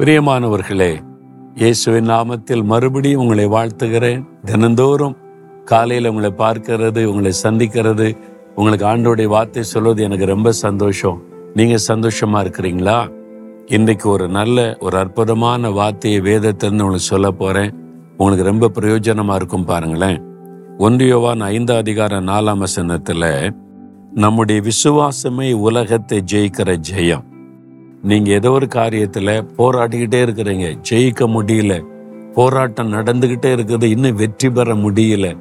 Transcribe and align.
பிரியமானவர்களே 0.00 0.92
இயேசுவின் 1.54 2.08
நாமத்தில் 2.08 2.62
மறுபடியும் 2.62 3.20
உங்களை 3.20 3.46
வாழ்த்துகிறேன். 3.46 4.24
தினந்தோறும் 4.44 5.16
காலையில் 5.64 6.06
உங்களை 6.06 6.30
பார்க்கிறது 6.30 7.04
உங்களை 7.04 7.32
சந்திக்கிறது 7.42 8.16
உங்களுக்கு 8.54 8.86
ஆண்டோடைய 8.86 9.24
வார்த்தை 9.24 9.62
சொல்வது 9.62 10.02
எனக்கு 10.02 10.24
ரொம்ப 10.24 10.52
சந்தோஷம். 10.52 11.22
நீங்க 11.54 11.76
சந்தோஷமா 11.88 12.38
இருக்கிறீங்களா? 12.44 13.10
இன்றைக்கு 13.66 14.08
ஒரு 14.10 14.28
நல்ல 14.28 14.76
ஒரு 14.80 14.98
அற்புதமான 14.98 15.70
வார்த்தையை 15.70 16.20
வேதத்திலிருந்து 16.20 16.86
உங்களுக்கு 16.86 17.12
சொல்ல 17.14 17.30
போறேன். 17.30 17.72
உங்களுக்கு 18.16 18.44
ரொம்ப 18.44 18.70
பிரயோஜனமா 18.80 19.34
இருக்கும் 19.34 19.64
பாருங்களேன். 19.64 20.22
ஒன்றியோவான் 20.78 21.40
ஐந்து 21.40 21.74
அதிகார 21.74 22.20
நாலாம் 22.20 22.58
வசனத்தில் 22.58 23.52
நம்முடைய 24.14 24.62
விசுவாசமே 24.62 25.52
உலகத்தை 25.52 26.24
ஜெயிக்கிற 26.32 26.82
ஜெயம். 26.92 27.28
நீங்க 28.02 28.30
ஏதோ 28.30 28.50
ஒரு 28.50 28.66
காரியத்துல 28.66 29.48
போராடிக்கிட்டே 29.58 30.20
இருக்கிறீங்க. 30.26 30.78
ஜெயிக்க 30.90 31.26
முடியல. 31.26 31.84
போராட்டம் 32.34 32.92
நடந்துகிட்டே 32.92 33.50
இருக்குது. 33.54 33.82
இன்னும் 33.82 34.14
வெற்றி 34.14 34.50
பெற 34.50 34.74
முடியல. 34.74 35.38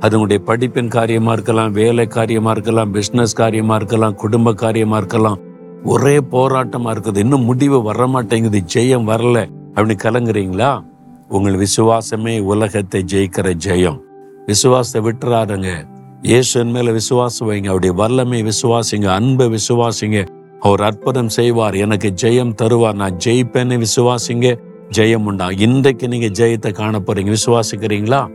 அது 0.00 0.20
உங்களுடைய 0.20 0.42
படிப்பின் 0.46 0.88
காரியமா 0.88 1.32
இருக்கலாம் 1.32 1.72
வேலை 1.72 2.06
காரியமா 2.06 2.50
இருக்கலாம் 2.50 2.90
பிசினஸ் 2.90 3.32
காரியமா 3.32 3.74
இருக்கலாம் 3.74 4.14
குடும்ப 4.14 4.54
காரியமா 4.54 4.96
இருக்கலாம். 4.96 5.38
ஒரே 5.84 6.16
போராட்டமா 6.16 6.90
இருக்குது. 6.90 7.16
இன்னும் 7.16 7.44
முடிவு 7.44 7.82
வர 7.82 8.06
மாட்டேங்குது 8.06 8.62
ஜெயம் 8.74 9.06
வரல. 9.06 9.50
அப்படின்னு 9.74 9.98
கலங்குறீங்களா? 10.02 10.84
உங்கள் 11.28 11.58
விசுவாசமே 11.58 12.40
உலகத்தை 12.40 13.04
ஜெயிக்கிற 13.12 13.54
ஜெயம். 13.66 13.98
விசுவாசத்தை 14.46 15.12
விட்டுறாருங்க 15.12 15.88
இயேசுவின் 16.22 16.70
மேல 16.70 16.92
விசுவாசம் 16.92 17.50
வைங்க. 17.50 17.64
அவருடைய 17.64 17.94
வல்லமை 17.94 18.42
விசுவாசிங்க. 18.42 19.06
அன்பை 19.06 19.46
விசுவாசிங்க. 19.46 20.26
அவர் 20.60 20.82
அற்புதம் 20.82 21.28
செய்வார். 21.28 21.74
எனக்கு 21.74 22.14
ஜெயம் 22.22 22.54
தருவார். 22.62 22.94
நான் 22.94 23.16
ஜெயிப்பேன்னு 23.24 23.84
விசுவாசிங்க. 23.84 24.58
ஜெயம் 24.96 25.24
உண்டா? 25.24 25.50
இன்றைக்கு 25.50 26.08
நீங்க 26.08 26.26
ஜெயத்தை 26.26 26.72
காண 26.72 26.98
போறீங்க 26.98 27.34
விசுவாசிக்கிறீங்களா? 27.36 28.26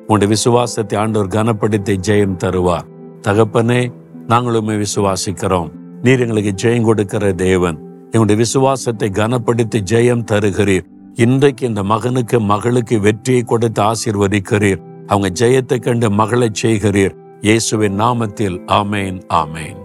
உங்களுடைய 0.00 0.26
விசுவாசத்தை 0.26 0.98
ஆண்டவர் 0.98 1.28
கனப்படுத்தி 1.28 1.96
ஜெயம் 2.08 2.36
தருவார். 2.36 2.86
தகப்பனே 3.22 3.92
நாங்களுமே 4.28 4.84
விசுவாசிக்கிறோம். 4.84 5.70
நீர் 6.02 6.20
எங்களுக்கு 6.20 6.68
ஜெயம் 6.68 6.82
கொடுக்கிற 6.82 7.32
தேவன். 7.32 7.78
எங்களுடைய 8.04 8.36
விசுவாசத்தை 8.36 9.10
கனப்படுத்தி 9.10 9.80
ஜெயம் 9.90 10.24
தருகிறீர். 10.32 10.84
இன்றைக்கு 11.14 11.66
இந்த 11.66 11.82
மகனுக்கு 11.82 12.40
மகளுக்கு 12.40 13.00
வெற்றியை 13.00 13.42
கொடுத்து 13.42 13.82
ஆசீர்வதிக்கிறீர். 13.82 14.80
அவங்க 15.06 15.46
ஜெயத்தை 15.46 15.80
கண்டு 15.80 16.10
மகளை 16.10 16.50
செய்கிறீர். 16.62 17.14
இயேசுவின் 17.40 18.00
நாமத்தில். 18.00 18.58
ஆமேன் 18.66 19.20
ஆமேன். 19.28 19.81